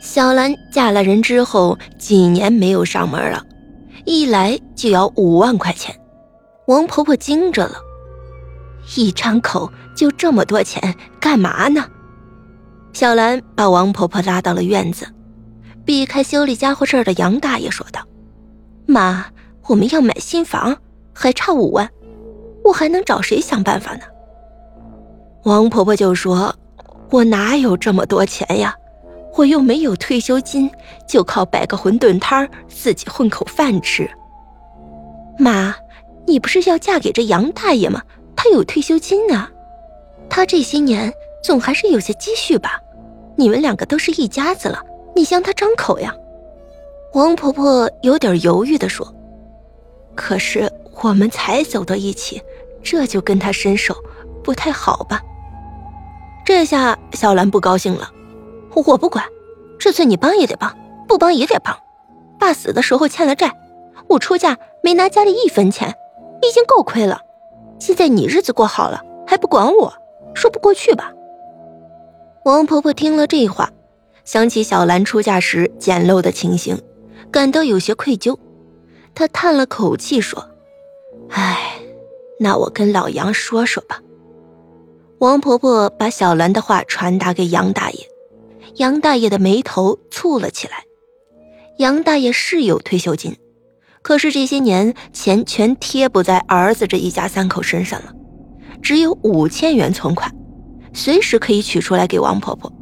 [0.00, 3.44] 小兰嫁了人之后，几年没有上门了，
[4.06, 5.94] 一来就要五万块钱。
[6.66, 7.74] 王婆婆惊着了，
[8.96, 11.84] 一张口就这么多钱，干嘛呢？
[12.94, 15.06] 小兰把王婆婆拉到了院子，
[15.84, 18.00] 避开修理家伙事儿的杨大爷说道
[18.88, 19.26] ：“妈，
[19.66, 20.78] 我们要买新房，
[21.12, 21.88] 还差五万，
[22.64, 24.00] 我还能找谁想办法呢？”
[25.44, 26.54] 王婆婆就说
[27.12, 28.74] ：“我哪有这么多钱呀？”
[29.36, 30.70] 我又没有退休金，
[31.06, 34.08] 就靠摆个馄饨摊儿自己混口饭吃。
[35.38, 35.74] 妈，
[36.26, 38.02] 你不是要嫁给这杨大爷吗？
[38.36, 39.48] 他有退休金呢，
[40.28, 42.80] 他这些年总还是有些积蓄吧？
[43.36, 44.82] 你们两个都是一家子了，
[45.14, 46.14] 你向他张口呀？
[47.14, 49.14] 王婆婆有点犹豫地说
[50.14, 50.70] ：“可是
[51.02, 52.40] 我们才走到一起，
[52.82, 53.94] 这就跟他伸手，
[54.44, 55.20] 不太好吧？”
[56.44, 58.10] 这下小兰不高兴了。
[58.74, 59.24] 我不管，
[59.78, 60.76] 这次你帮也得帮，
[61.06, 61.76] 不帮也得帮。
[62.38, 63.54] 爸死的时候欠了债，
[64.08, 65.94] 我出嫁没拿家里一分钱，
[66.42, 67.20] 已经够亏了。
[67.78, 69.92] 现在你日子过好了，还不管我，
[70.34, 71.12] 说不过去吧？
[72.44, 73.70] 王婆婆听了这话，
[74.24, 76.80] 想起小兰出嫁时简陋的情形，
[77.30, 78.36] 感到有些愧疚。
[79.14, 80.48] 她叹了口气说
[81.30, 81.74] ：“唉，
[82.38, 84.00] 那我跟老杨说说吧。”
[85.18, 87.98] 王婆婆把小兰的话传达给杨大爷。
[88.80, 90.84] 杨大爷的眉头蹙了起来。
[91.76, 93.36] 杨大爷是有退休金，
[94.00, 98.14] 可是这些年钱全贴补在儿子这一家三口身上了，
[98.80, 100.34] 只有五千元存款，
[100.94, 102.72] 随时可以取出来给王婆婆。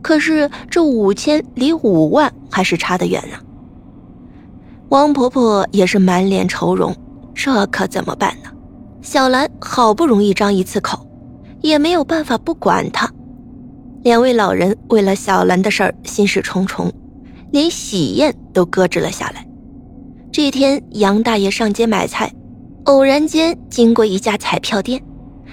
[0.00, 3.36] 可是这五千离五万还是差得远呢。
[4.88, 6.96] 王婆婆也是满脸愁容，
[7.34, 8.50] 这可怎么办呢？
[9.02, 11.06] 小兰好不容易张一次口，
[11.60, 13.12] 也没有办法不管她。
[14.06, 16.92] 两位老人为了小兰的事儿心事重重，
[17.50, 19.44] 连喜宴都搁置了下来。
[20.30, 22.32] 这天，杨大爷上街买菜，
[22.84, 25.02] 偶然间经过一家彩票店，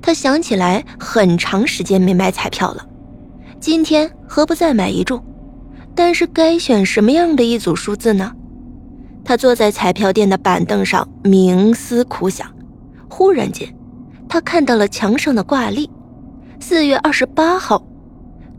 [0.00, 2.86] 他想起来很长时间没买彩票了，
[3.58, 5.20] 今天何不再买一注？
[5.96, 8.32] 但是该选什么样的一组数字呢？
[9.24, 12.46] 他坐在彩票店的板凳上冥思苦想，
[13.10, 13.68] 忽然间，
[14.28, 15.90] 他看到了墙上的挂历，
[16.60, 17.84] 四月二十八号。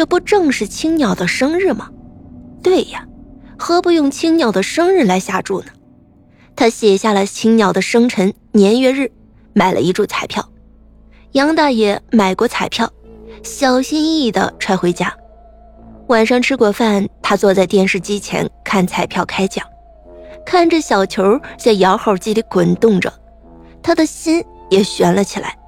[0.00, 1.90] 这不正是青鸟的生日吗？
[2.62, 3.06] 对呀，
[3.58, 5.66] 何不用青鸟的生日来下注呢？
[6.56, 9.12] 他写下了青鸟的生辰年月日，
[9.52, 10.48] 买了一注彩票。
[11.32, 12.90] 杨大爷买过彩票，
[13.42, 15.14] 小心翼翼地揣回家。
[16.06, 19.66] 晚上吃过饭，他坐在电视机前看彩票开奖，
[20.46, 23.12] 看着小球在摇号机里滚动着，
[23.82, 25.58] 他的心也悬了起来。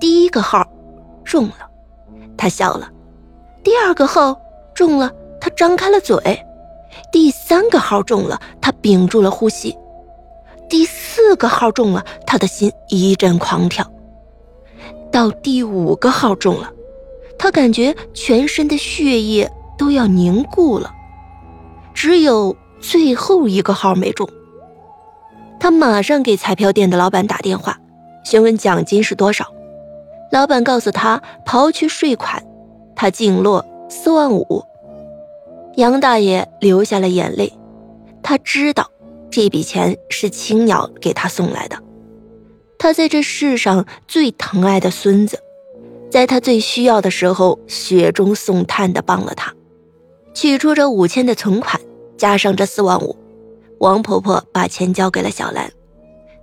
[0.00, 0.66] 第一个号
[1.22, 1.68] 中了，
[2.38, 2.90] 他笑了。
[3.62, 4.40] 第二个号
[4.74, 6.16] 中了，他张开了嘴；
[7.12, 9.76] 第三个号中了，他屏住了呼吸；
[10.68, 13.84] 第四个号中了，他的心一阵狂跳；
[15.12, 16.72] 到第五个号中了，
[17.38, 20.90] 他感觉全身的血液都要凝固了。
[21.92, 24.26] 只有最后一个号没中，
[25.58, 27.78] 他马上给彩票店的老板打电话，
[28.24, 29.46] 询问奖金是多少。
[30.32, 32.42] 老板告诉他，刨去税款。
[33.00, 34.62] 他净落四万五，
[35.76, 37.50] 杨大爷流下了眼泪。
[38.22, 38.90] 他知道
[39.30, 41.82] 这笔钱是青鸟给他送来的，
[42.78, 45.38] 他在这世上最疼爱的孙子，
[46.10, 49.54] 在他最需要的时候雪中送炭的帮了他。
[50.34, 51.80] 取出这五千的存款，
[52.18, 53.16] 加上这四万五，
[53.78, 55.72] 王婆婆把钱交给了小兰，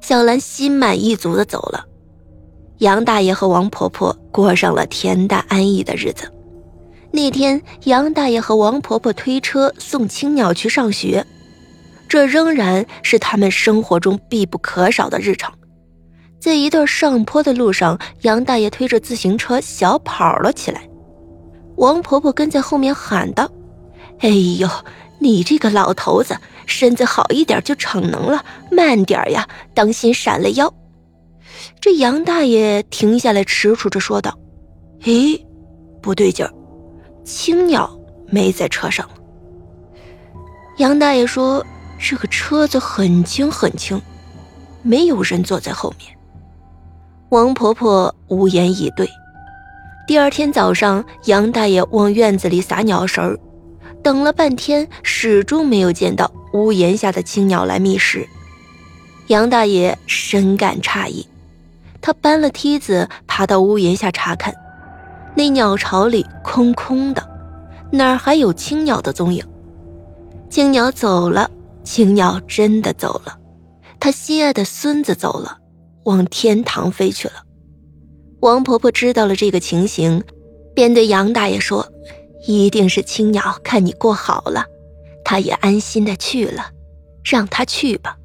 [0.02, 1.86] 小兰心满意足的走了。
[2.80, 6.34] 杨大爷和王婆婆过上了恬淡安逸的日子。
[7.12, 11.26] 那天，杨大爷和王婆婆推车送青鸟去上学，
[12.08, 15.52] 这仍然是他们生活中必不可少的日常。
[16.40, 20.88] 在一段上坡的路上，杨大爷推着自行车小跑了起来，
[21.78, 23.50] 王婆婆跟在后面喊道
[24.20, 24.70] ：“哎呦，
[25.20, 30.72] 你这个老头子，身子好一点就逞能了，慢点呀，当心闪了腰。”
[31.82, 34.38] 这杨大爷停下来，踟蹰着说道
[35.04, 35.42] ：“咦，
[36.02, 36.54] 不对劲儿。”
[37.28, 37.92] 青鸟
[38.28, 39.06] 没在车上。
[40.78, 41.66] 杨大爷说
[42.00, 44.02] ：“这个车子很轻很轻，
[44.82, 46.18] 没有人坐在后面。”
[47.30, 49.10] 王婆婆无言以对。
[50.08, 53.38] 第二天早上，杨大爷往院子里撒鸟食儿，
[54.02, 58.26] 等了半天，始终没有见到屋檐下的青鸟来觅食。
[59.28, 61.28] 杨大爷深感诧异，
[62.00, 64.56] 他搬了梯子，爬到屋檐下查看。
[65.38, 67.24] 那鸟巢里空空的，
[67.92, 69.46] 哪儿还有青鸟的踪影？
[70.50, 71.48] 青鸟走了，
[71.84, 73.38] 青鸟真的走了，
[74.00, 75.60] 他心爱的孙子走了，
[76.06, 77.36] 往天堂飞去了。
[78.40, 80.24] 王婆婆知道了这个情形，
[80.74, 81.88] 便对杨大爷说
[82.48, 84.66] ：“一定是青鸟看你过好了，
[85.24, 86.72] 他也安心的去了，
[87.24, 88.18] 让他去吧。”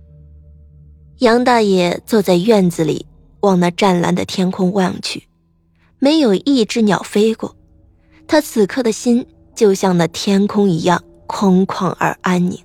[1.20, 3.05] 杨大爷坐在院子里，
[3.41, 5.29] 往那湛蓝的天空望去，
[6.02, 7.54] 没有一只鸟飞过。
[8.26, 12.58] 他此刻的心就像那天空一样空旷而安宁。